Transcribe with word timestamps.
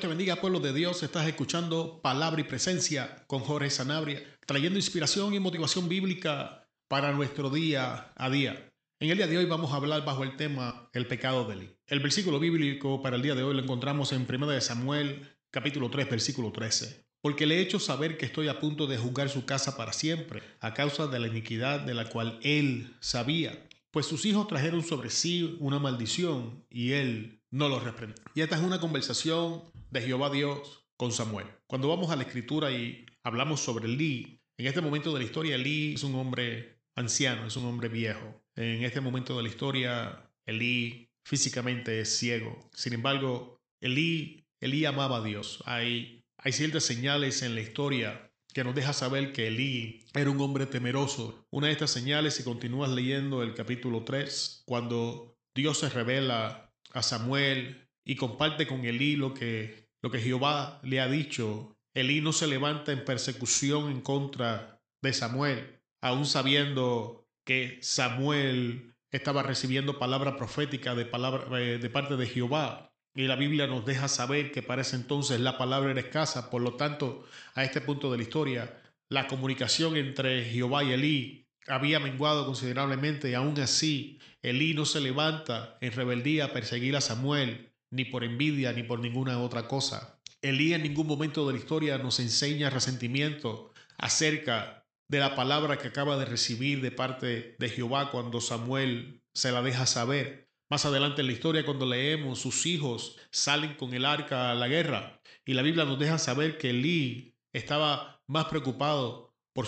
Te 0.00 0.06
bendiga, 0.06 0.36
pueblo 0.36 0.60
de 0.60 0.72
Dios. 0.72 1.02
Estás 1.02 1.26
escuchando 1.26 2.00
Palabra 2.00 2.40
y 2.40 2.44
Presencia 2.44 3.22
con 3.26 3.40
Jorge 3.40 3.68
Sanabria, 3.68 4.22
trayendo 4.46 4.78
inspiración 4.78 5.34
y 5.34 5.40
motivación 5.40 5.90
bíblica 5.90 6.66
para 6.88 7.12
nuestro 7.12 7.50
día 7.50 8.10
a 8.16 8.30
día. 8.30 8.72
En 8.98 9.10
el 9.10 9.18
día 9.18 9.26
de 9.26 9.36
hoy 9.36 9.44
vamos 9.44 9.72
a 9.72 9.76
hablar 9.76 10.02
bajo 10.06 10.22
el 10.22 10.36
tema 10.36 10.88
el 10.94 11.06
pecado 11.06 11.44
de 11.44 11.54
Eli. 11.54 11.76
El 11.86 12.00
versículo 12.00 12.40
bíblico 12.40 13.02
para 13.02 13.16
el 13.16 13.22
día 13.22 13.34
de 13.34 13.42
hoy 13.42 13.54
lo 13.54 13.62
encontramos 13.62 14.12
en 14.12 14.26
1 14.26 14.60
Samuel, 14.62 15.36
capítulo 15.50 15.90
3, 15.90 16.08
versículo 16.08 16.50
13. 16.50 17.04
Porque 17.20 17.44
le 17.44 17.58
he 17.58 17.60
hecho 17.60 17.78
saber 17.78 18.16
que 18.16 18.24
estoy 18.24 18.48
a 18.48 18.58
punto 18.58 18.86
de 18.86 18.96
juzgar 18.96 19.28
su 19.28 19.44
casa 19.44 19.76
para 19.76 19.92
siempre, 19.92 20.42
a 20.60 20.72
causa 20.72 21.08
de 21.08 21.18
la 21.18 21.26
iniquidad 21.26 21.80
de 21.80 21.92
la 21.92 22.08
cual 22.08 22.38
él 22.42 22.96
sabía. 23.00 23.66
Pues 23.90 24.06
sus 24.06 24.24
hijos 24.24 24.48
trajeron 24.48 24.82
sobre 24.82 25.10
sí 25.10 25.58
una 25.60 25.78
maldición 25.78 26.64
y 26.70 26.92
él 26.92 27.42
no 27.50 27.68
los 27.68 27.82
reprendió. 27.82 28.16
Y 28.34 28.40
esta 28.40 28.56
es 28.56 28.62
una 28.62 28.80
conversación 28.80 29.64
de 29.90 30.02
Jehová 30.02 30.30
Dios 30.30 30.86
con 30.96 31.12
Samuel. 31.12 31.46
Cuando 31.66 31.88
vamos 31.88 32.10
a 32.10 32.16
la 32.16 32.22
escritura 32.22 32.70
y 32.70 33.06
hablamos 33.22 33.60
sobre 33.60 33.86
Elí, 33.86 34.40
en 34.56 34.66
este 34.66 34.80
momento 34.80 35.12
de 35.12 35.20
la 35.20 35.24
historia 35.24 35.54
Elí 35.54 35.94
es 35.94 36.02
un 36.02 36.14
hombre 36.14 36.78
anciano, 36.94 37.46
es 37.46 37.56
un 37.56 37.66
hombre 37.66 37.88
viejo. 37.88 38.42
En 38.56 38.84
este 38.84 39.00
momento 39.00 39.36
de 39.36 39.42
la 39.42 39.48
historia 39.48 40.30
Elí 40.46 41.10
físicamente 41.24 42.00
es 42.00 42.16
ciego. 42.16 42.68
Sin 42.74 42.92
embargo, 42.92 43.60
Elí, 43.80 44.44
Elí 44.60 44.84
amaba 44.84 45.18
a 45.18 45.22
Dios. 45.22 45.62
Hay, 45.66 46.24
hay 46.36 46.52
ciertas 46.52 46.84
señales 46.84 47.42
en 47.42 47.54
la 47.54 47.62
historia 47.62 48.30
que 48.52 48.64
nos 48.64 48.74
deja 48.74 48.92
saber 48.92 49.32
que 49.32 49.46
Elí 49.46 50.04
era 50.14 50.30
un 50.30 50.40
hombre 50.40 50.66
temeroso. 50.66 51.46
Una 51.50 51.68
de 51.68 51.72
estas 51.72 51.90
señales, 51.90 52.34
si 52.34 52.44
continúas 52.44 52.90
leyendo 52.90 53.42
el 53.42 53.54
capítulo 53.54 54.04
3, 54.04 54.64
cuando 54.66 55.38
Dios 55.54 55.78
se 55.78 55.88
revela 55.88 56.72
a 56.92 57.02
Samuel 57.02 57.88
y 58.04 58.16
comparte 58.16 58.66
con 58.66 58.84
Elí 58.84 59.16
lo 59.16 59.34
que, 59.34 59.79
lo 60.02 60.10
que 60.10 60.20
Jehová 60.20 60.80
le 60.82 61.00
ha 61.00 61.08
dicho. 61.08 61.76
Elí 61.94 62.20
no 62.20 62.32
se 62.32 62.46
levanta 62.46 62.92
en 62.92 63.04
persecución 63.04 63.90
en 63.90 64.00
contra 64.00 64.80
de 65.02 65.12
Samuel, 65.12 65.80
aún 66.00 66.26
sabiendo 66.26 67.26
que 67.44 67.78
Samuel 67.82 68.94
estaba 69.10 69.42
recibiendo 69.42 69.98
palabra 69.98 70.36
profética 70.36 70.92
eh, 70.92 71.78
de 71.80 71.90
parte 71.90 72.16
de 72.16 72.26
Jehová. 72.26 72.92
Y 73.14 73.26
la 73.26 73.34
Biblia 73.34 73.66
nos 73.66 73.84
deja 73.84 74.06
saber 74.06 74.52
que 74.52 74.62
para 74.62 74.82
ese 74.82 74.94
entonces 74.94 75.40
la 75.40 75.58
palabra 75.58 75.90
era 75.90 76.00
escasa, 76.00 76.48
por 76.48 76.62
lo 76.62 76.74
tanto, 76.74 77.26
a 77.54 77.64
este 77.64 77.80
punto 77.80 78.10
de 78.10 78.18
la 78.18 78.22
historia, 78.22 78.80
la 79.08 79.26
comunicación 79.26 79.96
entre 79.96 80.44
Jehová 80.44 80.84
y 80.84 80.92
Elí 80.92 81.48
había 81.66 81.98
menguado 81.98 82.46
considerablemente 82.46 83.30
y 83.30 83.34
aún 83.34 83.58
así 83.60 84.20
Elí 84.42 84.74
no 84.74 84.84
se 84.84 85.00
levanta 85.00 85.76
en 85.80 85.92
rebeldía 85.92 86.46
a 86.46 86.52
perseguir 86.52 86.96
a 86.96 87.00
Samuel, 87.00 87.69
ni 87.90 88.04
por 88.04 88.24
envidia, 88.24 88.72
ni 88.72 88.82
por 88.82 89.00
ninguna 89.00 89.40
otra 89.40 89.68
cosa. 89.68 90.20
Elí 90.42 90.72
en 90.72 90.82
ningún 90.82 91.06
momento 91.06 91.46
de 91.46 91.52
la 91.52 91.58
historia 91.58 91.98
nos 91.98 92.20
enseña 92.20 92.70
resentimiento 92.70 93.72
acerca 93.98 94.86
de 95.08 95.18
la 95.18 95.34
palabra 95.34 95.76
que 95.76 95.88
acaba 95.88 96.16
de 96.16 96.24
recibir 96.24 96.80
de 96.80 96.92
parte 96.92 97.56
de 97.58 97.68
Jehová 97.68 98.10
cuando 98.10 98.40
Samuel 98.40 99.22
se 99.34 99.52
la 99.52 99.60
deja 99.60 99.86
saber. 99.86 100.48
Más 100.70 100.86
adelante 100.86 101.20
en 101.20 101.26
la 101.26 101.32
historia, 101.32 101.66
cuando 101.66 101.84
leemos, 101.84 102.38
sus 102.38 102.64
hijos 102.64 103.18
salen 103.32 103.74
con 103.74 103.92
el 103.92 104.04
arca 104.04 104.52
a 104.52 104.54
la 104.54 104.68
guerra 104.68 105.20
y 105.44 105.54
la 105.54 105.62
Biblia 105.62 105.84
nos 105.84 105.98
deja 105.98 106.16
saber 106.16 106.58
que 106.58 106.70
Elí 106.70 107.34
estaba 107.52 108.22
más 108.28 108.44
preocupado 108.46 109.34
por, 109.52 109.66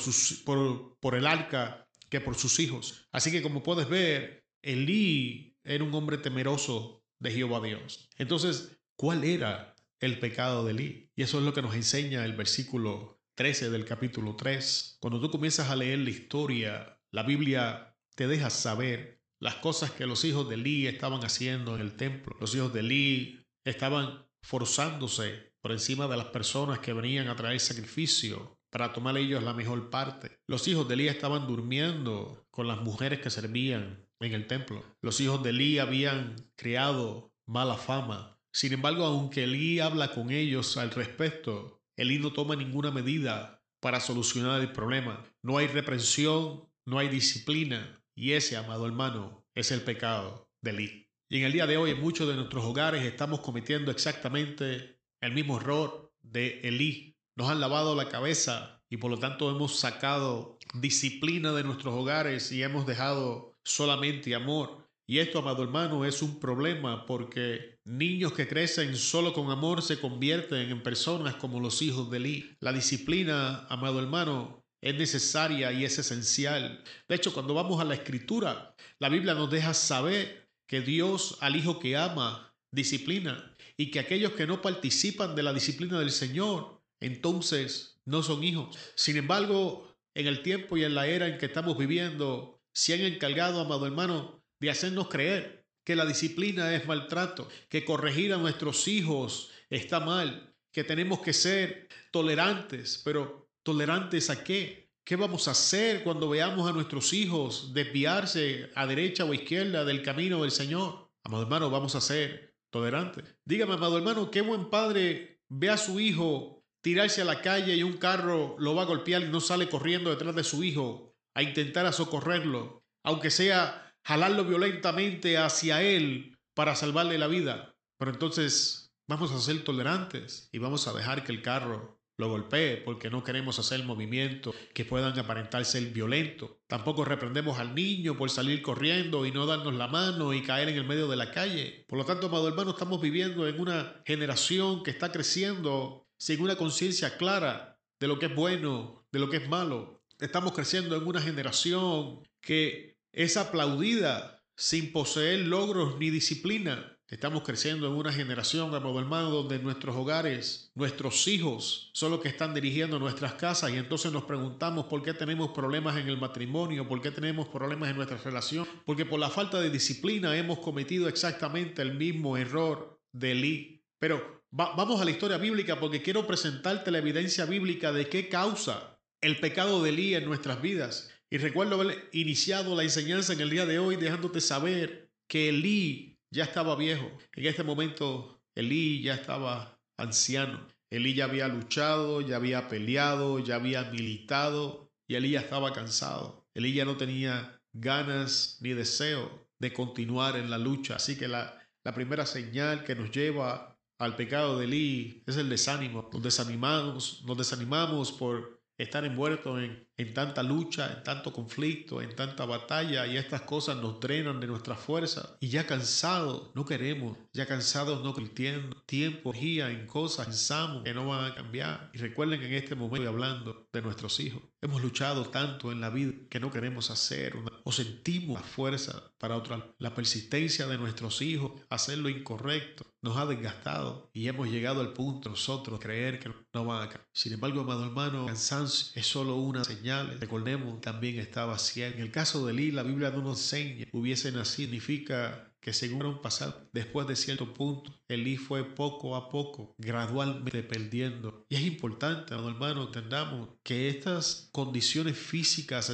por 1.01 1.15
el 1.17 1.27
arca 1.27 1.89
que 2.09 2.21
por 2.21 2.37
sus 2.37 2.61
hijos. 2.61 3.09
Así 3.11 3.33
que 3.33 3.43
como 3.43 3.65
puedes 3.65 3.89
ver, 3.89 4.45
Elí 4.63 5.57
era 5.65 5.83
un 5.83 5.93
hombre 5.93 6.19
temeroso 6.19 7.02
de 7.23 7.31
Jehová 7.31 7.61
Dios. 7.65 8.09
Entonces, 8.19 8.77
¿cuál 8.97 9.25
era 9.25 9.75
el 10.01 10.19
pecado 10.19 10.65
de 10.65 10.73
Elí? 10.73 11.11
Y 11.15 11.23
eso 11.23 11.39
es 11.39 11.45
lo 11.45 11.55
que 11.55 11.63
nos 11.63 11.75
enseña 11.75 12.25
el 12.25 12.35
versículo 12.35 13.21
13 13.37 13.71
del 13.71 13.85
capítulo 13.85 14.35
3. 14.37 14.99
Cuando 15.01 15.21
tú 15.21 15.31
comienzas 15.31 15.71
a 15.71 15.77
leer 15.77 16.01
la 16.01 16.11
historia, 16.11 17.01
la 17.11 17.23
Biblia 17.23 17.97
te 18.17 18.27
deja 18.27 18.51
saber 18.51 19.23
las 19.39 19.57
cosas 19.57 19.93
que 19.93 20.07
los 20.07 20.25
hijos 20.25 20.49
de 20.49 20.57
Elí 20.57 20.87
estaban 20.87 21.25
haciendo 21.25 21.75
en 21.77 21.81
el 21.81 21.97
templo. 21.97 22.37
Los 22.41 22.55
hijos 22.55 22.73
de 22.73 22.81
Elí 22.81 23.47
estaban 23.65 24.27
forzándose 24.43 25.53
por 25.61 25.71
encima 25.71 26.09
de 26.09 26.17
las 26.17 26.27
personas 26.27 26.81
que 26.81 26.93
venían 26.93 27.29
a 27.29 27.37
traer 27.37 27.61
sacrificio 27.61 28.59
para 28.71 28.93
tomar 28.93 29.17
ellos 29.17 29.43
la 29.43 29.55
mejor 29.55 29.91
parte. 29.91 30.41
Los 30.49 30.67
hijos 30.67 30.89
de 30.89 30.95
Elí 30.95 31.09
estaban 31.09 31.47
durmiendo 31.47 32.47
con 32.51 32.67
las 32.67 32.81
mujeres 32.81 33.21
que 33.21 33.31
servían 33.31 34.09
en 34.23 34.35
el 34.35 34.47
templo. 34.47 34.85
Los 35.01 35.21
hijos 35.21 35.43
de 35.43 35.51
Elí 35.51 35.79
habían 35.79 36.37
creado 36.57 37.33
mala 37.47 37.77
fama. 37.77 38.39
Sin 38.53 38.73
embargo, 38.73 39.05
aunque 39.05 39.45
Elí 39.45 39.81
habla 39.81 40.13
con 40.13 40.31
ellos 40.31 40.77
al 40.77 40.91
respecto, 40.91 41.83
Elí 41.97 42.19
no 42.19 42.33
toma 42.33 42.57
ninguna 42.57 42.91
medida 42.91 43.63
para 43.81 44.01
solucionar 44.01 44.61
el 44.61 44.73
problema. 44.73 45.25
No 45.43 45.59
hay 45.59 45.67
reprensión, 45.67 46.69
no 46.87 46.99
hay 46.99 47.09
disciplina. 47.09 48.03
Y 48.15 48.33
ese, 48.33 48.57
amado 48.57 48.87
hermano, 48.87 49.47
es 49.55 49.73
el 49.73 49.83
pecado 49.83 50.49
de 50.63 50.71
Elí. 50.71 51.09
Y 51.31 51.39
en 51.39 51.45
el 51.45 51.53
día 51.53 51.67
de 51.67 51.79
hoy, 51.79 51.91
en 51.91 52.01
muchos 52.01 52.29
de 52.29 52.37
nuestros 52.37 52.65
hogares 52.65 53.03
estamos 53.05 53.41
cometiendo 53.41 53.91
exactamente 53.91 54.99
el 55.21 55.33
mismo 55.33 55.59
error 55.59 56.13
de 56.21 56.61
Elí. 56.61 57.17
Nos 57.37 57.49
han 57.49 57.61
lavado 57.61 57.95
la 57.95 58.09
cabeza 58.09 58.83
y 58.91 58.99
por 58.99 59.11
lo 59.11 59.19
tanto 59.19 59.51
hemos 59.51 59.79
sacado 59.79 60.59
disciplina 60.75 61.53
de 61.53 61.65
nuestros 61.65 61.95
hogares 61.95 62.53
y 62.53 62.63
hemos 62.63 62.87
dejado 62.87 63.52
solamente 63.65 64.35
amor. 64.35 64.89
Y 65.07 65.19
esto, 65.19 65.41
amado 65.41 65.63
hermano, 65.63 66.05
es 66.05 66.23
un 66.23 66.39
problema 66.39 67.05
porque 67.07 67.79
niños 67.85 68.33
que 68.33 68.49
crecen 68.49 68.97
solo 68.97 69.33
con 69.33 69.51
amor 69.51 69.83
se 69.83 70.01
convierten 70.01 70.71
en 70.71 70.83
personas 70.83 71.35
como 71.35 71.61
los 71.61 71.83
hijos 71.83 72.11
de 72.11 72.17
Eli. 72.19 72.57
La 72.61 72.73
disciplina, 72.73 73.67
amado 73.69 74.01
hermano, 74.01 74.65
es 74.81 74.95
necesaria 74.95 75.73
y 75.73 75.85
es 75.85 75.99
esencial. 75.99 76.83
De 77.09 77.15
hecho, 77.15 77.33
cuando 77.33 77.55
vamos 77.55 77.81
a 77.81 77.85
la 77.85 77.95
escritura, 77.95 78.75
la 78.99 79.09
Biblia 79.09 79.35
nos 79.35 79.51
deja 79.51 79.75
saber 79.75 80.49
que 80.67 80.81
Dios 80.81 81.39
al 81.41 81.57
hijo 81.57 81.79
que 81.79 81.97
ama 81.97 82.55
disciplina 82.73 83.55
y 83.77 83.91
que 83.91 84.01
aquellos 84.01 84.33
que 84.33 84.47
no 84.47 84.63
participan 84.63 85.35
de 85.35 85.43
la 85.43 85.53
disciplina 85.53 85.99
del 85.99 86.11
Señor, 86.11 86.81
entonces 87.01 88.01
no 88.05 88.23
son 88.23 88.43
hijos. 88.43 88.77
Sin 88.95 89.17
embargo, 89.17 89.95
en 90.15 90.27
el 90.27 90.43
tiempo 90.43 90.77
y 90.77 90.85
en 90.85 90.95
la 90.95 91.07
era 91.07 91.29
en 91.29 91.39
que 91.39 91.47
estamos 91.47 91.77
viviendo, 91.77 92.62
se 92.73 92.95
han 92.95 93.01
encargado, 93.01 93.61
amado 93.61 93.87
hermano, 93.87 94.43
de 94.61 94.71
hacernos 94.71 95.09
creer 95.09 95.67
que 95.85 95.97
la 95.97 96.07
disciplina 96.07 96.75
es 96.75 96.87
maltrato, 96.87 97.49
que 97.69 97.85
corregir 97.85 98.33
a 98.33 98.39
nuestros 98.39 98.87
hijos 98.89 99.51
está 99.71 100.01
mal, 100.01 100.55
que 100.71 100.85
tenemos 100.85 101.21
que 101.21 101.33
ser 101.33 101.89
tolerantes, 102.11 103.01
pero 103.05 103.51
¿tolerantes 103.63 104.31
a 104.31 104.45
qué? 104.45 104.91
¿Qué 105.05 105.17
vamos 105.17 105.49
a 105.49 105.53
hacer 105.53 106.05
cuando 106.05 106.29
veamos 106.29 106.69
a 106.69 106.73
nuestros 106.73 107.13
hijos 107.13 107.75
desviarse 107.75 108.71
a 108.77 108.87
derecha 108.87 109.25
o 109.25 109.35
izquierda 109.35 109.85
del 109.85 110.03
camino 110.03 110.43
del 110.43 110.53
Señor? 110.53 111.11
Amado 111.25 111.43
hermano, 111.43 111.71
vamos 111.71 111.97
a 111.97 112.01
ser 112.01 112.55
tolerantes. 112.71 113.25
Dígame, 113.45 113.75
amado 113.75 113.99
hermano, 113.99 114.31
qué 114.31 114.41
buen 114.41 114.71
padre 114.71 115.41
ve 115.49 115.71
a 115.71 115.77
su 115.77 115.99
hijo 115.99 116.65
tirarse 116.81 117.23
a 117.23 117.25
la 117.25 117.41
calle 117.41 117.75
y 117.75 117.83
un 117.83 117.97
carro 117.97 118.57
lo 118.59 118.75
va 118.75 118.83
a 118.83 118.87
golpear 118.87 119.23
y 119.23 119.29
no 119.29 119.41
sale 119.41 119.69
corriendo 119.69 120.11
detrás 120.11 120.35
de 120.35 120.45
su 120.45 120.63
hijo 120.63 121.12
a 121.35 121.43
intentar 121.43 121.91
socorrerlo, 121.93 122.85
aunque 123.05 123.31
sea 123.31 123.95
jalarlo 124.05 124.45
violentamente 124.45 125.39
hacia 125.39 125.83
él 125.83 126.37
para 126.55 126.77
salvarle 126.77 127.19
la 127.19 127.29
vida. 127.29 127.75
Pero 127.99 128.13
entonces 128.13 128.93
vamos 129.09 129.33
a 129.33 129.41
ser 129.41 129.65
tolerantes 129.65 130.49
y 130.53 130.59
vamos 130.59 130.87
a 130.89 130.93
dejar 130.93 131.25
que 131.25 131.33
el 131.33 131.43
carro 131.43 131.99
lo 132.19 132.29
golpee 132.29 132.77
porque 132.77 133.11
no 133.11 133.25
queremos 133.25 133.59
hacer 133.59 133.83
movimientos 133.85 134.55
que 134.75 134.85
puedan 134.85 135.19
aparentar 135.19 135.65
ser 135.65 135.85
violentos. 135.87 136.51
Tampoco 136.67 137.05
reprendemos 137.05 137.59
al 137.59 137.75
niño 137.75 138.17
por 138.17 138.31
salir 138.31 138.63
corriendo 138.63 139.25
y 139.27 139.33
no 139.33 139.47
darnos 139.47 139.75
la 139.75 139.89
mano 139.89 140.33
y 140.33 140.43
caer 140.43 140.69
en 140.69 140.77
el 140.77 140.85
medio 140.85 141.09
de 141.09 141.17
la 141.17 141.33
calle. 141.33 141.85
Por 141.89 141.99
lo 141.99 142.05
tanto, 142.05 142.27
amado 142.27 142.49
hermano, 142.49 142.71
estamos 142.71 143.01
viviendo 143.01 143.49
en 143.49 143.61
una 143.61 144.03
generación 144.05 144.83
que 144.83 144.91
está 144.91 145.11
creciendo 145.11 146.07
sin 146.19 146.43
una 146.43 146.57
conciencia 146.57 147.17
clara 147.17 147.81
de 147.99 148.09
lo 148.09 148.19
que 148.19 148.27
es 148.27 148.35
bueno, 148.35 149.07
de 149.11 149.19
lo 149.19 149.31
que 149.31 149.39
es 149.39 149.49
malo. 149.49 150.02
Estamos 150.19 150.53
creciendo 150.53 150.97
en 150.97 151.07
una 151.07 151.21
generación 151.21 152.21
que 152.41 152.97
es 153.13 153.37
aplaudida 153.37 154.43
sin 154.57 154.93
poseer 154.93 155.41
logros 155.41 155.99
ni 155.99 156.11
disciplina. 156.11 156.97
Estamos 157.09 157.43
creciendo 157.43 157.87
en 157.87 157.93
una 157.93 158.11
generación, 158.11 158.75
amado 158.75 158.99
hermano, 158.99 159.29
donde 159.29 159.59
nuestros 159.59 159.95
hogares, 159.95 160.71
nuestros 160.75 161.29
hijos 161.29 161.91
son 161.93 162.11
los 162.11 162.21
que 162.21 162.29
están 162.29 162.55
dirigiendo 162.55 162.99
nuestras 162.99 163.35
casas 163.35 163.71
y 163.71 163.77
entonces 163.77 164.13
nos 164.13 164.25
preguntamos 164.25 164.87
por 164.87 165.03
qué 165.03 165.13
tenemos 165.13 165.51
problemas 165.51 165.99
en 165.99 166.09
el 166.09 166.17
matrimonio, 166.17 166.89
por 166.89 167.03
qué 167.03 167.11
tenemos 167.11 167.49
problemas 167.49 167.91
en 167.91 167.97
nuestra 167.97 168.17
relación, 168.17 168.67
porque 168.87 169.05
por 169.05 169.21
la 169.21 169.29
falta 169.29 169.61
de 169.61 169.69
disciplina 169.69 170.35
hemos 170.37 170.59
cometido 170.61 171.07
exactamente 171.07 171.83
el 171.83 171.97
mismo 171.97 172.39
error 172.39 172.99
de 173.13 173.35
Lee. 173.35 173.85
Pero 173.99 174.43
vamos 174.51 175.01
a 175.01 175.05
la 175.05 175.11
historia 175.11 175.37
bíblica 175.37 175.79
porque 175.79 176.01
quiero 176.01 176.27
presentarte 176.27 176.91
la 176.91 176.99
evidencia 176.99 177.45
bíblica 177.45 177.93
de 177.93 178.09
qué 178.09 178.31
causa 178.31 178.92
el 179.23 179.39
pecado 179.39 179.83
de 179.83 179.91
Elí 179.91 180.15
en 180.15 180.27
nuestras 180.27 180.61
vidas. 180.61 181.11
Y 181.31 181.39
recuerdo 181.39 181.81
haber 181.81 182.09
iniciado 182.13 182.75
la 182.75 182.83
enseñanza 182.83 183.33
en 183.33 183.41
el 183.41 183.49
día 183.49 183.65
de 183.65 183.79
hoy 183.79 183.97
dejándote 183.97 184.41
saber 184.41 185.11
que 185.27 185.49
Elí 185.49 186.19
ya 186.31 186.45
estaba 186.45 186.77
viejo. 186.77 187.11
En 187.33 187.47
este 187.47 187.63
momento 187.63 188.43
Elí 188.55 189.01
ya 189.03 189.15
estaba 189.15 189.81
anciano. 189.97 190.67
Elí 190.91 191.15
ya 191.15 191.25
había 191.25 191.49
luchado, 191.49 192.21
ya 192.21 192.37
había 192.37 192.69
peleado, 192.69 193.39
ya 193.39 193.55
había 193.55 193.85
militado 193.85 194.93
y 195.09 195.15
Elí 195.15 195.31
ya 195.31 195.41
estaba 195.41 195.73
cansado. 195.73 196.47
Elí 196.53 196.75
ya 196.75 196.85
no 196.85 196.97
tenía 196.97 197.63
ganas 197.73 198.59
ni 198.61 198.75
deseo 198.75 199.49
de 199.59 199.73
continuar 199.73 200.37
en 200.37 200.51
la 200.51 200.59
lucha. 200.59 200.97
Así 200.97 201.17
que 201.17 201.29
la, 201.29 201.67
la 201.85 201.95
primera 201.95 202.27
señal 202.27 202.85
que 202.85 202.95
nos 202.95 203.11
lleva 203.11 203.79
al 203.99 204.17
pecado 204.17 204.59
de 204.59 204.67
Elí 204.67 205.23
es 205.27 205.37
el 205.37 205.49
desánimo. 205.49 206.11
Nos 206.13 206.23
desanimamos, 206.23 207.23
nos 207.25 207.39
desanimamos 207.39 208.13
por 208.13 208.62
estar 208.79 209.05
envueltos 209.05 209.63
en, 209.63 209.89
en 210.03 210.15
tanta 210.15 210.43
lucha, 210.43 210.93
en 210.93 211.03
tanto 211.03 211.33
conflicto, 211.33 212.03
en 212.03 212.15
tanta 212.15 212.45
batalla 212.45 213.07
y 213.07 213.17
estas 213.17 213.43
cosas 213.43 213.77
nos 213.77 214.01
drenan 214.01 214.41
de 214.41 214.47
nuestra 214.47 214.75
fuerza 214.75 215.37
y 215.41 215.49
ya 215.49 215.67
cansados 215.67 216.51
no 216.55 216.65
queremos, 216.65 217.17
ya 217.33 217.47
cansados 217.47 218.03
no 218.03 218.15
creyendo, 218.15 218.77
tiempo, 218.87 219.33
guía 219.33 219.71
en 219.71 219.87
cosas, 219.87 220.27
pensamos 220.27 220.85
que 220.85 220.95
no 220.95 221.07
van 221.07 221.31
a 221.31 221.35
cambiar. 221.35 221.91
Y 221.93 221.99
recuerden 221.99 222.41
que 222.41 222.47
en 222.47 222.55
este 222.55 222.75
momento 222.75 222.97
estoy 222.97 223.07
hablando 223.07 223.69
de 223.73 223.83
nuestros 223.83 224.21
hijos. 224.21 224.43
Hemos 224.61 224.83
luchado 224.83 225.25
tanto 225.27 225.73
en 225.73 225.81
la 225.81 225.91
vida 225.91 226.13
que 226.31 226.41
no 226.41 226.51
queremos 226.51 226.91
hacer 226.91 227.35
o 227.65 227.73
sentimos 227.73 228.41
la 228.41 228.47
fuerza 228.47 229.13
para 229.19 229.37
otra. 229.37 229.75
La 229.79 229.95
persistencia 229.95 230.67
de 230.67 230.79
nuestros 230.79 231.23
hijos, 231.23 231.53
hacer 231.69 231.99
lo 231.99 232.09
incorrecto, 232.09 232.87
nos 233.03 233.17
ha 233.17 233.27
desgastado 233.27 234.11
y 234.13 234.29
hemos 234.29 234.49
llegado 234.49 234.81
al 234.81 234.93
punto 234.93 235.29
nosotros 235.29 235.81
creer 235.81 236.21
que 236.21 236.31
no 236.55 236.65
van 236.65 236.83
a 236.83 236.89
cambiar. 236.89 237.09
Sin 237.13 237.33
embargo, 237.33 237.61
amado 237.63 237.85
hermano, 237.85 238.27
cansancio 238.27 238.93
es 238.95 239.07
solo 239.07 239.37
una 239.37 239.65
señal 239.65 239.92
Recordemos, 240.21 240.81
también 240.81 241.19
estaba 241.19 241.59
ciego. 241.59 241.95
En 241.97 242.03
el 242.03 242.11
caso 242.11 242.47
de 242.47 242.53
Eli, 242.53 242.71
la 242.71 242.83
Biblia 242.83 243.11
no 243.11 243.23
nos 243.23 243.39
enseña, 243.39 243.87
hubiese 243.93 244.33
nacido, 244.33 244.67
significa 244.67 245.53
que 245.63 245.73
según 245.73 246.21
pasar 246.21 246.69
después 246.73 247.07
de 247.07 247.15
cierto 247.15 247.55
punto, 247.55 247.95
Elí 248.09 248.37
fue 248.37 248.75
poco 248.75 249.15
a 249.15 249.31
poco, 249.31 249.77
gradualmente 249.79 250.65
perdiendo. 250.65 251.47
Y 251.49 251.55
es 251.55 251.63
importante, 251.63 252.35
hermano, 252.35 252.87
entendamos 252.87 253.51
que 253.63 253.89
estas 253.89 254.49
condiciones 254.51 255.17
físicas 255.17 255.89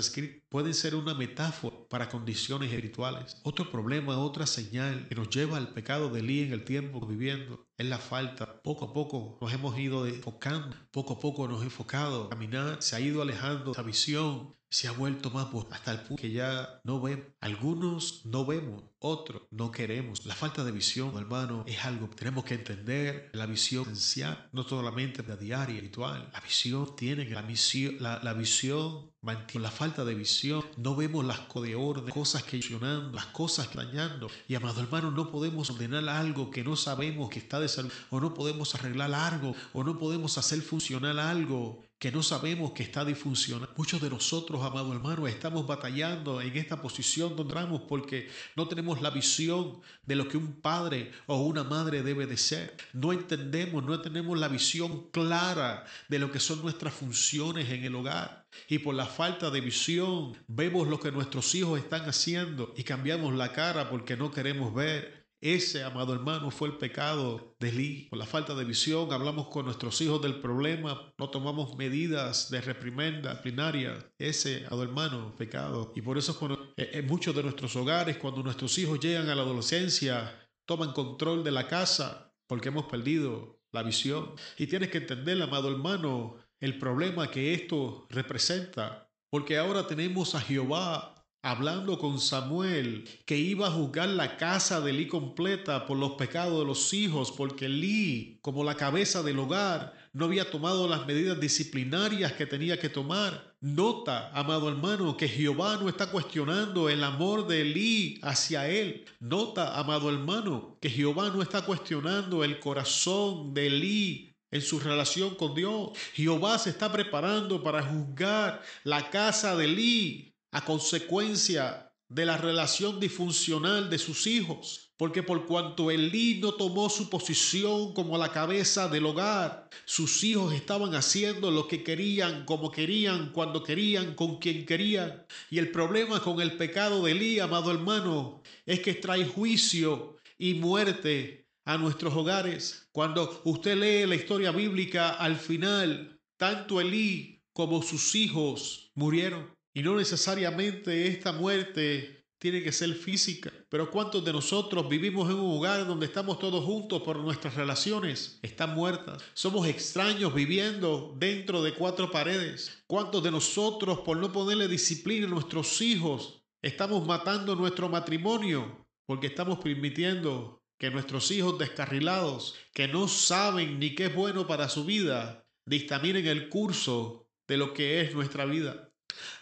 pueden 0.48 0.74
ser 0.74 0.94
una 0.94 1.14
metáfora 1.14 1.76
para 1.88 2.08
condiciones 2.08 2.70
espirituales. 2.70 3.40
Otro 3.42 3.70
problema, 3.70 4.18
otra 4.18 4.46
señal 4.46 5.06
que 5.08 5.14
nos 5.14 5.30
lleva 5.30 5.56
al 5.56 5.72
pecado 5.72 6.10
de 6.10 6.20
Elí 6.20 6.42
en 6.42 6.52
el 6.52 6.64
tiempo 6.64 7.06
viviendo 7.06 7.66
es 7.76 7.86
la 7.86 7.98
falta. 7.98 8.62
Poco 8.62 8.86
a 8.86 8.92
poco 8.92 9.38
nos 9.40 9.52
hemos 9.52 9.78
ido 9.78 10.06
enfocando, 10.06 10.76
poco 10.90 11.14
a 11.14 11.20
poco 11.20 11.46
nos 11.46 11.60
hemos 11.60 11.72
enfocado 11.72 12.28
caminar, 12.28 12.82
se 12.82 12.96
ha 12.96 13.00
ido 13.00 13.22
alejando 13.22 13.72
esa 13.72 13.82
visión 13.82 14.58
se 14.70 14.86
ha 14.86 14.92
vuelto 14.92 15.30
más 15.30 15.48
hasta 15.70 15.92
el 15.92 16.00
punto 16.00 16.20
que 16.20 16.30
ya 16.30 16.80
no 16.84 17.00
vemos. 17.00 17.26
Algunos 17.40 18.26
no 18.26 18.44
vemos, 18.44 18.84
otros 18.98 19.42
no 19.50 19.70
queremos. 19.70 20.26
La 20.26 20.34
falta 20.34 20.64
de 20.64 20.72
visión, 20.72 21.16
hermano, 21.16 21.64
es 21.66 21.84
algo 21.84 22.10
que 22.10 22.16
tenemos 22.16 22.44
que 22.44 22.54
entender. 22.54 23.30
La 23.32 23.46
visión 23.46 23.84
esencial, 23.84 24.48
no 24.52 24.62
solamente 24.64 25.22
la 25.26 25.36
diaria, 25.36 25.76
espiritual. 25.76 26.28
La 26.32 26.40
visión 26.40 26.94
tiene 26.96 27.28
la 27.30 27.42
misión, 27.42 27.96
la 28.00 28.34
visión 28.34 29.10
mantiene 29.20 29.64
la 29.64 29.70
falta 29.70 30.04
de 30.04 30.14
visión. 30.14 30.64
No 30.76 30.94
vemos 30.94 31.24
las 31.24 31.40
cosas 31.40 32.42
que 32.42 32.56
funcionando, 32.56 33.12
las 33.12 33.26
cosas 33.26 33.68
dañando. 33.74 34.28
Y 34.46 34.54
amado 34.54 34.80
hermano, 34.80 35.10
no 35.10 35.30
podemos 35.30 35.70
ordenar 35.70 36.08
algo 36.08 36.50
que 36.50 36.64
no 36.64 36.76
sabemos 36.76 37.28
que 37.28 37.38
está 37.38 37.60
de 37.60 37.68
salud, 37.68 37.90
o 38.10 38.20
no 38.20 38.34
podemos 38.34 38.74
arreglar 38.74 39.12
algo, 39.14 39.54
o 39.72 39.84
no 39.84 39.98
podemos 39.98 40.38
hacer 40.38 40.60
funcionar 40.62 41.18
algo 41.18 41.84
que 41.98 42.12
no 42.12 42.22
sabemos 42.22 42.72
que 42.72 42.84
está 42.84 43.04
disfuncionando. 43.04 43.74
Muchos 43.76 44.00
de 44.00 44.08
nosotros, 44.08 44.62
amado 44.62 44.92
hermano, 44.92 45.26
estamos 45.26 45.66
batallando 45.66 46.40
en 46.40 46.56
esta 46.56 46.80
posición 46.80 47.34
donde 47.34 47.54
estamos 47.54 47.82
porque 47.88 48.30
no 48.54 48.68
tenemos 48.68 49.02
la 49.02 49.10
visión 49.10 49.80
de 50.06 50.14
lo 50.14 50.28
que 50.28 50.36
un 50.36 50.52
padre 50.60 51.10
o 51.26 51.42
una 51.42 51.64
madre 51.64 52.04
debe 52.04 52.26
de 52.26 52.36
ser. 52.36 52.76
No 52.92 53.12
entendemos, 53.12 53.84
no 53.84 54.00
tenemos 54.00 54.38
la 54.38 54.46
visión 54.46 55.08
clara 55.10 55.84
de 56.08 56.20
lo 56.20 56.30
que 56.30 56.38
son 56.38 56.62
nuestras 56.62 56.94
funciones 56.94 57.68
en 57.70 57.82
el 57.82 57.96
hogar. 57.96 58.37
Y 58.68 58.78
por 58.78 58.94
la 58.94 59.06
falta 59.06 59.50
de 59.50 59.60
visión 59.60 60.36
vemos 60.46 60.88
lo 60.88 60.98
que 61.00 61.12
nuestros 61.12 61.54
hijos 61.54 61.78
están 61.78 62.08
haciendo 62.08 62.72
y 62.76 62.84
cambiamos 62.84 63.34
la 63.34 63.52
cara 63.52 63.90
porque 63.90 64.16
no 64.16 64.30
queremos 64.30 64.74
ver 64.74 65.18
ese, 65.40 65.84
amado 65.84 66.14
hermano, 66.14 66.50
fue 66.50 66.66
el 66.66 66.78
pecado 66.78 67.54
de 67.60 67.70
Lee. 67.70 68.08
Por 68.10 68.18
la 68.18 68.26
falta 68.26 68.56
de 68.56 68.64
visión, 68.64 69.12
hablamos 69.12 69.48
con 69.48 69.66
nuestros 69.66 70.00
hijos 70.00 70.20
del 70.20 70.40
problema, 70.40 71.14
no 71.16 71.30
tomamos 71.30 71.76
medidas 71.76 72.50
de 72.50 72.60
reprimenda 72.60 73.40
plenaria. 73.40 74.12
Ese, 74.18 74.66
amado 74.66 74.82
hermano, 74.82 75.36
pecado. 75.36 75.92
Y 75.94 76.02
por 76.02 76.18
eso 76.18 76.36
eh, 76.76 76.90
en 76.92 77.06
muchos 77.06 77.36
de 77.36 77.44
nuestros 77.44 77.76
hogares, 77.76 78.16
cuando 78.16 78.42
nuestros 78.42 78.76
hijos 78.78 78.98
llegan 78.98 79.28
a 79.28 79.36
la 79.36 79.42
adolescencia, 79.42 80.50
toman 80.66 80.92
control 80.92 81.44
de 81.44 81.52
la 81.52 81.68
casa 81.68 82.34
porque 82.48 82.68
hemos 82.70 82.86
perdido 82.86 83.60
la 83.70 83.84
visión. 83.84 84.32
Y 84.56 84.66
tienes 84.66 84.90
que 84.90 84.98
entender, 84.98 85.40
amado 85.40 85.70
hermano, 85.70 86.36
el 86.60 86.78
problema 86.78 87.30
que 87.30 87.54
esto 87.54 88.06
representa. 88.10 89.08
Porque 89.30 89.58
ahora 89.58 89.86
tenemos 89.86 90.34
a 90.34 90.40
Jehová 90.40 91.14
hablando 91.42 91.98
con 91.98 92.18
Samuel, 92.18 93.08
que 93.24 93.36
iba 93.36 93.68
a 93.68 93.70
juzgar 93.70 94.08
la 94.08 94.36
casa 94.36 94.80
de 94.80 94.90
Elí 94.90 95.06
completa 95.06 95.86
por 95.86 95.96
los 95.96 96.12
pecados 96.12 96.58
de 96.58 96.64
los 96.64 96.92
hijos, 96.92 97.32
porque 97.32 97.66
Elí, 97.66 98.38
como 98.42 98.64
la 98.64 98.74
cabeza 98.74 99.22
del 99.22 99.38
hogar, 99.38 99.94
no 100.12 100.24
había 100.24 100.50
tomado 100.50 100.88
las 100.88 101.06
medidas 101.06 101.38
disciplinarias 101.38 102.32
que 102.32 102.46
tenía 102.46 102.78
que 102.78 102.88
tomar. 102.88 103.54
Nota, 103.60 104.30
amado 104.32 104.68
hermano, 104.68 105.16
que 105.16 105.28
Jehová 105.28 105.78
no 105.80 105.88
está 105.88 106.10
cuestionando 106.10 106.88
el 106.88 107.04
amor 107.04 107.46
de 107.46 107.62
Elí 107.62 108.18
hacia 108.22 108.68
él. 108.68 109.04
Nota, 109.20 109.78
amado 109.78 110.10
hermano, 110.10 110.76
que 110.80 110.90
Jehová 110.90 111.30
no 111.30 111.40
está 111.40 111.62
cuestionando 111.62 112.42
el 112.42 112.58
corazón 112.58 113.54
de 113.54 113.66
Elí 113.68 114.27
en 114.50 114.62
su 114.62 114.80
relación 114.80 115.34
con 115.34 115.54
Dios. 115.54 115.90
Jehová 116.14 116.58
se 116.58 116.70
está 116.70 116.90
preparando 116.90 117.62
para 117.62 117.82
juzgar 117.82 118.62
la 118.84 119.10
casa 119.10 119.56
de 119.56 119.64
Elí 119.64 120.34
a 120.52 120.64
consecuencia 120.64 121.92
de 122.08 122.24
la 122.24 122.38
relación 122.38 122.98
disfuncional 123.00 123.90
de 123.90 123.98
sus 123.98 124.26
hijos, 124.26 124.92
porque 124.96 125.22
por 125.22 125.46
cuanto 125.46 125.90
Elí 125.90 126.40
no 126.40 126.54
tomó 126.54 126.88
su 126.88 127.10
posición 127.10 127.92
como 127.92 128.16
la 128.16 128.32
cabeza 128.32 128.88
del 128.88 129.04
hogar, 129.04 129.68
sus 129.84 130.24
hijos 130.24 130.54
estaban 130.54 130.94
haciendo 130.94 131.50
lo 131.50 131.68
que 131.68 131.84
querían, 131.84 132.46
como 132.46 132.70
querían, 132.70 133.30
cuando 133.32 133.62
querían, 133.62 134.14
con 134.14 134.38
quien 134.38 134.64
querían. 134.64 135.26
Y 135.50 135.58
el 135.58 135.70
problema 135.70 136.20
con 136.22 136.40
el 136.40 136.56
pecado 136.56 137.04
de 137.04 137.12
Elí, 137.12 137.40
amado 137.40 137.70
hermano, 137.70 138.42
es 138.64 138.80
que 138.80 138.94
trae 138.94 139.26
juicio 139.26 140.16
y 140.38 140.54
muerte 140.54 141.47
a 141.68 141.76
nuestros 141.76 142.14
hogares. 142.14 142.88
Cuando 142.92 143.42
usted 143.44 143.76
lee 143.76 144.06
la 144.06 144.14
historia 144.14 144.50
bíblica, 144.52 145.10
al 145.10 145.36
final, 145.36 146.18
tanto 146.38 146.80
Elí 146.80 147.42
como 147.52 147.82
sus 147.82 148.14
hijos 148.14 148.90
murieron. 148.94 149.54
Y 149.74 149.82
no 149.82 149.94
necesariamente 149.94 151.08
esta 151.08 151.30
muerte 151.30 152.24
tiene 152.38 152.62
que 152.62 152.72
ser 152.72 152.94
física. 152.94 153.52
Pero 153.68 153.90
¿cuántos 153.90 154.24
de 154.24 154.32
nosotros 154.32 154.88
vivimos 154.88 155.28
en 155.28 155.36
un 155.36 155.56
lugar 155.56 155.86
donde 155.86 156.06
estamos 156.06 156.38
todos 156.38 156.64
juntos 156.64 157.02
por 157.02 157.18
nuestras 157.18 157.54
relaciones? 157.54 158.38
Están 158.40 158.74
muertas. 158.74 159.22
Somos 159.34 159.68
extraños 159.68 160.32
viviendo 160.32 161.14
dentro 161.18 161.62
de 161.62 161.74
cuatro 161.74 162.10
paredes. 162.10 162.82
¿Cuántos 162.86 163.22
de 163.22 163.30
nosotros 163.30 164.00
por 164.00 164.16
no 164.16 164.32
ponerle 164.32 164.68
disciplina 164.68 165.26
a 165.26 165.30
nuestros 165.30 165.82
hijos 165.82 166.40
estamos 166.62 167.06
matando 167.06 167.54
nuestro 167.54 167.90
matrimonio? 167.90 168.86
Porque 169.04 169.26
estamos 169.26 169.58
permitiendo 169.58 170.58
que 170.78 170.90
nuestros 170.90 171.30
hijos 171.30 171.58
descarrilados, 171.58 172.54
que 172.72 172.88
no 172.88 173.08
saben 173.08 173.78
ni 173.78 173.94
qué 173.94 174.06
es 174.06 174.14
bueno 174.14 174.46
para 174.46 174.68
su 174.68 174.84
vida, 174.84 175.44
dictaminen 175.66 176.26
el 176.26 176.48
curso 176.48 177.28
de 177.46 177.56
lo 177.56 177.74
que 177.74 178.00
es 178.00 178.14
nuestra 178.14 178.44
vida. 178.44 178.92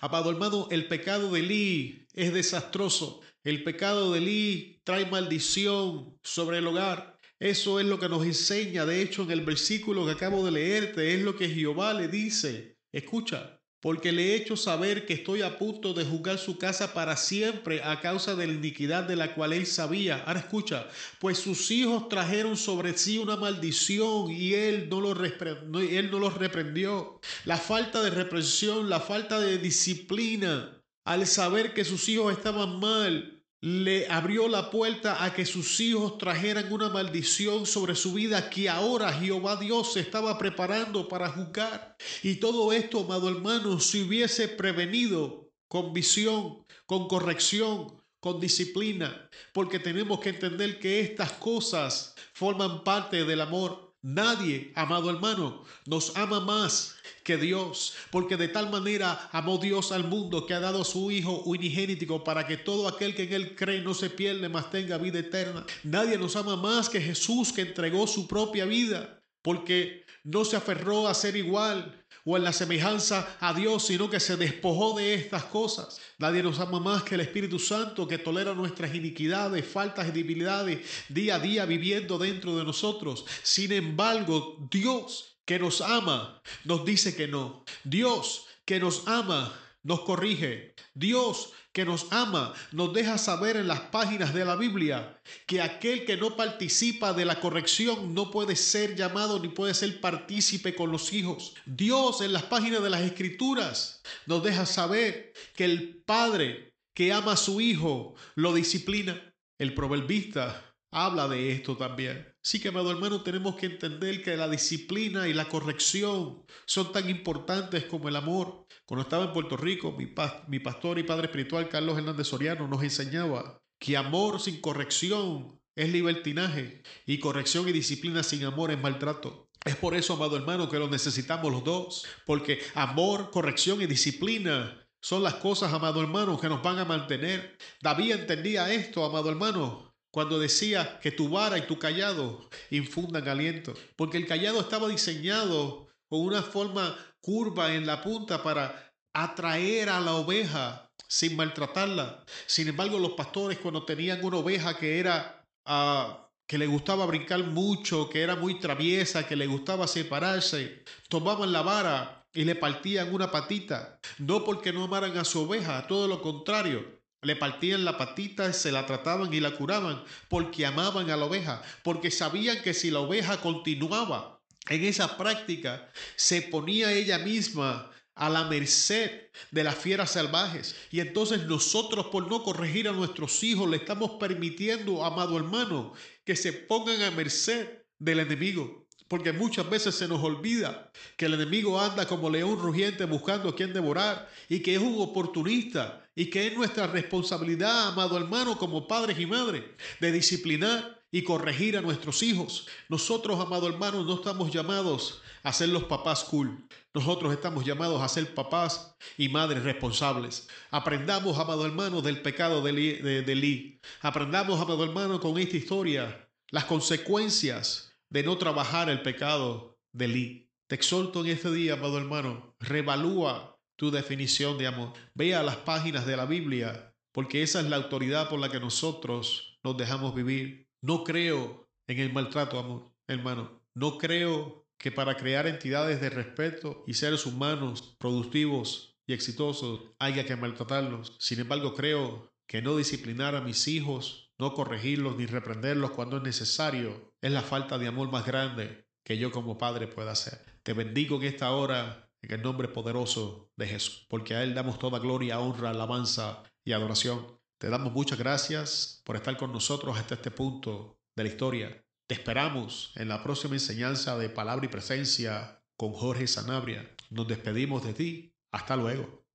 Amado 0.00 0.30
hermano, 0.30 0.68
el 0.70 0.88
pecado 0.88 1.32
de 1.32 1.40
Elí 1.40 2.06
es 2.14 2.32
desastroso. 2.32 3.20
El 3.44 3.62
pecado 3.62 4.12
de 4.12 4.18
Elí 4.18 4.80
trae 4.84 5.06
maldición 5.06 6.18
sobre 6.22 6.58
el 6.58 6.66
hogar. 6.66 7.18
Eso 7.38 7.78
es 7.80 7.86
lo 7.86 7.98
que 7.98 8.08
nos 8.08 8.24
enseña. 8.24 8.86
De 8.86 9.02
hecho, 9.02 9.22
en 9.22 9.30
el 9.30 9.42
versículo 9.42 10.06
que 10.06 10.12
acabo 10.12 10.44
de 10.44 10.52
leerte, 10.52 11.14
es 11.14 11.20
lo 11.20 11.36
que 11.36 11.50
Jehová 11.50 11.92
le 11.92 12.08
dice. 12.08 12.78
Escucha, 12.92 13.55
porque 13.86 14.10
le 14.10 14.32
he 14.32 14.34
hecho 14.34 14.56
saber 14.56 15.06
que 15.06 15.14
estoy 15.14 15.42
a 15.42 15.58
punto 15.58 15.94
de 15.94 16.04
juzgar 16.04 16.38
su 16.38 16.58
casa 16.58 16.92
para 16.92 17.16
siempre 17.16 17.80
a 17.84 18.00
causa 18.00 18.34
de 18.34 18.48
la 18.48 18.52
iniquidad 18.52 19.04
de 19.04 19.14
la 19.14 19.32
cual 19.32 19.52
él 19.52 19.64
sabía. 19.64 20.24
Ahora 20.26 20.40
escucha, 20.40 20.88
pues 21.20 21.38
sus 21.38 21.70
hijos 21.70 22.08
trajeron 22.08 22.56
sobre 22.56 22.98
sí 22.98 23.18
una 23.18 23.36
maldición 23.36 24.28
y 24.28 24.54
él 24.54 24.88
no, 24.90 25.00
lo 25.00 25.12
él 25.22 26.10
no 26.10 26.18
los 26.18 26.34
reprendió. 26.34 27.20
La 27.44 27.58
falta 27.58 28.02
de 28.02 28.10
reprensión, 28.10 28.90
la 28.90 28.98
falta 28.98 29.38
de 29.38 29.58
disciplina, 29.58 30.82
al 31.04 31.24
saber 31.28 31.72
que 31.72 31.84
sus 31.84 32.08
hijos 32.08 32.32
estaban 32.32 32.80
mal, 32.80 33.35
le 33.60 34.06
abrió 34.08 34.48
la 34.48 34.70
puerta 34.70 35.24
a 35.24 35.32
que 35.32 35.46
sus 35.46 35.80
hijos 35.80 36.18
trajeran 36.18 36.72
una 36.72 36.88
maldición 36.88 37.66
sobre 37.66 37.94
su 37.94 38.12
vida 38.12 38.50
que 38.50 38.68
ahora 38.68 39.12
Jehová 39.12 39.56
Dios 39.56 39.94
se 39.94 40.00
estaba 40.00 40.36
preparando 40.38 41.08
para 41.08 41.30
juzgar. 41.30 41.96
Y 42.22 42.36
todo 42.36 42.72
esto, 42.72 43.00
amado 43.00 43.28
hermano, 43.28 43.80
si 43.80 44.02
hubiese 44.02 44.48
prevenido 44.48 45.50
con 45.68 45.92
visión, 45.92 46.64
con 46.84 47.08
corrección, 47.08 48.02
con 48.20 48.40
disciplina, 48.40 49.30
porque 49.52 49.78
tenemos 49.78 50.20
que 50.20 50.30
entender 50.30 50.78
que 50.78 51.00
estas 51.00 51.32
cosas 51.32 52.14
forman 52.32 52.84
parte 52.84 53.24
del 53.24 53.40
amor. 53.40 53.85
Nadie, 54.08 54.70
amado 54.76 55.10
hermano, 55.10 55.64
nos 55.84 56.16
ama 56.16 56.38
más 56.38 56.94
que 57.24 57.36
Dios, 57.36 57.92
porque 58.12 58.36
de 58.36 58.46
tal 58.46 58.70
manera 58.70 59.28
amó 59.32 59.58
Dios 59.58 59.90
al 59.90 60.04
mundo 60.04 60.46
que 60.46 60.54
ha 60.54 60.60
dado 60.60 60.82
a 60.82 60.84
su 60.84 61.10
Hijo 61.10 61.42
unigénito 61.44 62.22
para 62.22 62.46
que 62.46 62.56
todo 62.56 62.86
aquel 62.86 63.16
que 63.16 63.24
en 63.24 63.32
Él 63.32 63.56
cree 63.56 63.80
no 63.80 63.94
se 63.94 64.08
pierda, 64.08 64.48
mas 64.48 64.70
tenga 64.70 64.96
vida 64.96 65.18
eterna. 65.18 65.66
Nadie 65.82 66.18
nos 66.18 66.36
ama 66.36 66.54
más 66.54 66.88
que 66.88 67.00
Jesús 67.00 67.52
que 67.52 67.62
entregó 67.62 68.06
su 68.06 68.28
propia 68.28 68.64
vida, 68.64 69.20
porque 69.42 70.06
no 70.22 70.44
se 70.44 70.54
aferró 70.54 71.08
a 71.08 71.14
ser 71.14 71.34
igual, 71.34 72.05
o 72.26 72.36
en 72.36 72.44
la 72.44 72.52
semejanza 72.52 73.36
a 73.40 73.54
Dios, 73.54 73.86
sino 73.86 74.10
que 74.10 74.20
se 74.20 74.36
despojó 74.36 74.98
de 74.98 75.14
estas 75.14 75.44
cosas. 75.44 76.00
Nadie 76.18 76.42
nos 76.42 76.58
ama 76.58 76.80
más 76.80 77.04
que 77.04 77.14
el 77.14 77.20
Espíritu 77.20 77.58
Santo 77.60 78.06
que 78.08 78.18
tolera 78.18 78.52
nuestras 78.52 78.94
iniquidades, 78.94 79.64
faltas 79.64 80.08
y 80.08 80.10
debilidades 80.10 80.80
día 81.08 81.36
a 81.36 81.38
día 81.38 81.64
viviendo 81.64 82.18
dentro 82.18 82.56
de 82.56 82.64
nosotros. 82.64 83.24
Sin 83.44 83.70
embargo, 83.70 84.58
Dios 84.70 85.36
que 85.44 85.60
nos 85.60 85.80
ama 85.80 86.42
nos 86.64 86.84
dice 86.84 87.14
que 87.14 87.28
no. 87.28 87.64
Dios 87.84 88.46
que 88.64 88.80
nos 88.80 89.06
ama 89.06 89.56
nos 89.86 90.00
corrige. 90.00 90.74
Dios 90.94 91.52
que 91.72 91.84
nos 91.84 92.08
ama 92.10 92.52
nos 92.72 92.92
deja 92.92 93.18
saber 93.18 93.56
en 93.56 93.68
las 93.68 93.80
páginas 93.80 94.34
de 94.34 94.44
la 94.44 94.56
Biblia 94.56 95.20
que 95.46 95.62
aquel 95.62 96.04
que 96.04 96.16
no 96.16 96.36
participa 96.36 97.12
de 97.12 97.24
la 97.24 97.38
corrección 97.38 98.12
no 98.12 98.32
puede 98.32 98.56
ser 98.56 98.96
llamado 98.96 99.38
ni 99.38 99.48
puede 99.48 99.74
ser 99.74 100.00
partícipe 100.00 100.74
con 100.74 100.90
los 100.90 101.12
hijos. 101.12 101.54
Dios 101.66 102.20
en 102.20 102.32
las 102.32 102.42
páginas 102.42 102.82
de 102.82 102.90
las 102.90 103.02
Escrituras 103.02 104.02
nos 104.26 104.42
deja 104.42 104.66
saber 104.66 105.32
que 105.54 105.64
el 105.64 106.02
Padre 106.04 106.74
que 106.92 107.12
ama 107.12 107.32
a 107.32 107.36
su 107.36 107.60
Hijo 107.60 108.16
lo 108.34 108.54
disciplina. 108.54 109.32
El 109.58 109.72
proverbista 109.72 110.74
habla 110.90 111.28
de 111.28 111.52
esto 111.52 111.76
también. 111.76 112.35
Sí 112.46 112.60
que, 112.60 112.68
amado 112.68 112.92
hermano, 112.92 113.22
tenemos 113.22 113.56
que 113.56 113.66
entender 113.66 114.22
que 114.22 114.36
la 114.36 114.48
disciplina 114.48 115.26
y 115.26 115.34
la 115.34 115.48
corrección 115.48 116.44
son 116.64 116.92
tan 116.92 117.10
importantes 117.10 117.86
como 117.86 118.08
el 118.08 118.14
amor. 118.14 118.68
Cuando 118.84 119.02
estaba 119.02 119.24
en 119.24 119.32
Puerto 119.32 119.56
Rico, 119.56 119.90
mi, 119.98 120.14
mi 120.46 120.60
pastor 120.60 121.00
y 121.00 121.02
padre 121.02 121.26
espiritual 121.26 121.68
Carlos 121.68 121.98
Hernández 121.98 122.28
Soriano 122.28 122.68
nos 122.68 122.84
enseñaba 122.84 123.60
que 123.80 123.96
amor 123.96 124.40
sin 124.40 124.60
corrección 124.60 125.60
es 125.74 125.90
libertinaje 125.90 126.84
y 127.04 127.18
corrección 127.18 127.68
y 127.68 127.72
disciplina 127.72 128.22
sin 128.22 128.44
amor 128.44 128.70
es 128.70 128.80
maltrato. 128.80 129.48
Es 129.64 129.74
por 129.74 129.96
eso, 129.96 130.12
amado 130.12 130.36
hermano, 130.36 130.70
que 130.70 130.78
lo 130.78 130.88
necesitamos 130.88 131.50
los 131.50 131.64
dos, 131.64 132.06
porque 132.26 132.60
amor, 132.76 133.32
corrección 133.32 133.82
y 133.82 133.86
disciplina 133.86 134.86
son 135.00 135.24
las 135.24 135.34
cosas, 135.34 135.72
amado 135.72 136.00
hermano, 136.00 136.38
que 136.38 136.48
nos 136.48 136.62
van 136.62 136.78
a 136.78 136.84
mantener. 136.84 137.58
David 137.82 138.12
entendía 138.12 138.72
esto, 138.72 139.04
amado 139.04 139.30
hermano, 139.30 139.85
cuando 140.16 140.38
decía 140.38 140.98
que 141.02 141.12
tu 141.12 141.28
vara 141.28 141.58
y 141.58 141.66
tu 141.66 141.78
callado 141.78 142.48
infundan 142.70 143.28
aliento, 143.28 143.74
porque 143.96 144.16
el 144.16 144.26
callado 144.26 144.60
estaba 144.60 144.88
diseñado 144.88 145.88
con 146.08 146.20
una 146.22 146.42
forma 146.42 146.96
curva 147.20 147.74
en 147.74 147.84
la 147.84 148.02
punta 148.02 148.42
para 148.42 148.94
atraer 149.12 149.90
a 149.90 150.00
la 150.00 150.14
oveja 150.14 150.90
sin 151.06 151.36
maltratarla. 151.36 152.24
Sin 152.46 152.66
embargo, 152.66 152.98
los 152.98 153.10
pastores 153.10 153.58
cuando 153.58 153.84
tenían 153.84 154.24
una 154.24 154.38
oveja 154.38 154.78
que 154.78 154.98
era 154.98 155.44
uh, 155.66 156.14
que 156.46 156.56
le 156.56 156.66
gustaba 156.66 157.04
brincar 157.04 157.44
mucho, 157.44 158.08
que 158.08 158.22
era 158.22 158.36
muy 158.36 158.58
traviesa, 158.58 159.28
que 159.28 159.36
le 159.36 159.46
gustaba 159.46 159.86
separarse, 159.86 160.82
tomaban 161.10 161.52
la 161.52 161.60
vara 161.60 162.26
y 162.32 162.44
le 162.44 162.54
partían 162.54 163.12
una 163.12 163.30
patita, 163.30 164.00
no 164.16 164.44
porque 164.44 164.72
no 164.72 164.84
amaran 164.84 165.18
a 165.18 165.26
su 165.26 165.42
oveja, 165.42 165.86
todo 165.86 166.08
lo 166.08 166.22
contrario, 166.22 166.95
le 167.26 167.36
partían 167.36 167.84
la 167.84 167.98
patita, 167.98 168.52
se 168.52 168.70
la 168.70 168.86
trataban 168.86 169.34
y 169.34 169.40
la 169.40 169.50
curaban 169.50 170.02
porque 170.28 170.64
amaban 170.64 171.10
a 171.10 171.16
la 171.16 171.24
oveja, 171.24 171.60
porque 171.82 172.10
sabían 172.10 172.62
que 172.62 172.72
si 172.72 172.90
la 172.90 173.00
oveja 173.00 173.40
continuaba 173.40 174.40
en 174.68 174.84
esa 174.84 175.16
práctica 175.16 175.90
se 176.14 176.42
ponía 176.42 176.92
ella 176.92 177.18
misma 177.18 177.90
a 178.14 178.30
la 178.30 178.44
merced 178.44 179.10
de 179.50 179.64
las 179.64 179.74
fieras 179.74 180.12
salvajes. 180.12 180.76
Y 180.90 181.00
entonces 181.00 181.46
nosotros 181.46 182.06
por 182.06 182.30
no 182.30 182.42
corregir 182.42 182.88
a 182.88 182.92
nuestros 182.92 183.42
hijos 183.42 183.68
le 183.68 183.76
estamos 183.76 184.12
permitiendo, 184.20 185.04
amado 185.04 185.36
hermano, 185.36 185.92
que 186.24 186.36
se 186.36 186.52
pongan 186.52 187.02
a 187.02 187.10
merced 187.10 187.82
del 187.98 188.20
enemigo. 188.20 188.85
Porque 189.08 189.32
muchas 189.32 189.68
veces 189.70 189.94
se 189.94 190.08
nos 190.08 190.22
olvida 190.22 190.90
que 191.16 191.26
el 191.26 191.34
enemigo 191.34 191.80
anda 191.80 192.06
como 192.06 192.28
león 192.28 192.58
rugiente 192.58 193.04
buscando 193.04 193.48
a 193.48 193.54
quien 193.54 193.72
devorar 193.72 194.28
y 194.48 194.60
que 194.60 194.74
es 194.74 194.80
un 194.80 195.00
oportunista 195.00 196.04
y 196.14 196.30
que 196.30 196.46
es 196.46 196.56
nuestra 196.56 196.86
responsabilidad, 196.86 197.88
amado 197.88 198.16
hermano, 198.16 198.58
como 198.58 198.88
padres 198.88 199.20
y 199.20 199.26
madres, 199.26 199.62
de 200.00 200.12
disciplinar 200.12 201.02
y 201.12 201.22
corregir 201.22 201.76
a 201.76 201.82
nuestros 201.82 202.22
hijos. 202.22 202.66
Nosotros, 202.88 203.38
amado 203.38 203.68
hermano, 203.68 204.02
no 204.02 204.14
estamos 204.14 204.50
llamados 204.50 205.22
a 205.44 205.52
ser 205.52 205.68
los 205.68 205.84
papás 205.84 206.24
cool. 206.24 206.66
Nosotros 206.92 207.32
estamos 207.32 207.64
llamados 207.64 208.02
a 208.02 208.08
ser 208.08 208.34
papás 208.34 208.96
y 209.16 209.28
madres 209.28 209.62
responsables. 209.62 210.48
Aprendamos, 210.70 211.38
amado 211.38 211.64
hermano, 211.64 212.02
del 212.02 212.22
pecado 212.22 212.60
de 212.60 212.72
Lee. 212.72 213.80
Aprendamos, 214.00 214.60
amado 214.60 214.82
hermano, 214.82 215.20
con 215.20 215.38
esta 215.38 215.56
historia 215.56 216.28
las 216.50 216.64
consecuencias 216.64 217.95
de 218.10 218.22
no 218.22 218.38
trabajar 218.38 218.88
el 218.88 219.02
pecado 219.02 219.78
de 219.92 220.08
Lee. 220.08 220.50
Te 220.68 220.74
exhorto 220.74 221.24
en 221.24 221.30
este 221.30 221.52
día, 221.52 221.74
amado 221.74 221.98
hermano, 221.98 222.56
revalúa 222.58 223.56
tu 223.76 223.90
definición 223.90 224.58
de 224.58 224.66
amor. 224.66 224.92
Vea 225.14 225.42
las 225.42 225.56
páginas 225.56 226.06
de 226.06 226.16
la 226.16 226.26
Biblia, 226.26 226.94
porque 227.12 227.42
esa 227.42 227.60
es 227.60 227.66
la 227.66 227.76
autoridad 227.76 228.28
por 228.28 228.40
la 228.40 228.50
que 228.50 228.60
nosotros 228.60 229.58
nos 229.62 229.76
dejamos 229.76 230.14
vivir. 230.14 230.68
No 230.82 231.04
creo 231.04 231.68
en 231.86 232.00
el 232.00 232.12
maltrato, 232.12 232.58
amor, 232.58 232.92
hermano. 233.06 233.62
No 233.74 233.98
creo 233.98 234.66
que 234.78 234.92
para 234.92 235.16
crear 235.16 235.46
entidades 235.46 236.00
de 236.00 236.10
respeto 236.10 236.84
y 236.86 236.94
seres 236.94 237.26
humanos 237.26 237.96
productivos 237.98 238.96
y 239.06 239.12
exitosos 239.12 239.80
haya 239.98 240.26
que 240.26 240.36
maltratarlos. 240.36 241.16
Sin 241.18 241.40
embargo, 241.40 241.74
creo 241.74 242.32
que 242.46 242.62
no 242.62 242.76
disciplinar 242.76 243.34
a 243.34 243.40
mis 243.40 243.68
hijos, 243.68 244.25
no 244.38 244.54
corregirlos 244.54 245.16
ni 245.16 245.26
reprenderlos 245.26 245.92
cuando 245.92 246.18
es 246.18 246.22
necesario, 246.22 247.12
es 247.20 247.32
la 247.32 247.42
falta 247.42 247.78
de 247.78 247.86
amor 247.86 248.10
más 248.10 248.26
grande 248.26 248.86
que 249.04 249.18
yo 249.18 249.30
como 249.30 249.58
padre 249.58 249.86
pueda 249.86 250.12
hacer. 250.12 250.40
Te 250.62 250.72
bendigo 250.72 251.16
en 251.16 251.24
esta 251.24 251.52
hora 251.52 252.10
en 252.22 252.32
el 252.32 252.42
nombre 252.42 252.68
poderoso 252.68 253.52
de 253.56 253.68
Jesús, 253.68 254.06
porque 254.08 254.34
a 254.34 254.42
Él 254.42 254.54
damos 254.54 254.78
toda 254.78 254.98
gloria, 254.98 255.40
honra, 255.40 255.70
alabanza 255.70 256.42
y 256.64 256.72
adoración. 256.72 257.38
Te 257.58 257.70
damos 257.70 257.92
muchas 257.92 258.18
gracias 258.18 259.00
por 259.04 259.16
estar 259.16 259.36
con 259.36 259.52
nosotros 259.52 259.96
hasta 259.96 260.14
este 260.14 260.30
punto 260.30 260.98
de 261.14 261.22
la 261.22 261.28
historia. 261.28 261.84
Te 262.06 262.14
esperamos 262.14 262.92
en 262.96 263.08
la 263.08 263.22
próxima 263.22 263.54
enseñanza 263.54 264.18
de 264.18 264.28
palabra 264.28 264.66
y 264.66 264.68
presencia 264.68 265.62
con 265.76 265.92
Jorge 265.92 266.26
Sanabria. 266.26 266.94
Nos 267.10 267.26
despedimos 267.26 267.84
de 267.84 267.94
ti. 267.94 268.32
Hasta 268.52 268.76
luego. 268.76 269.25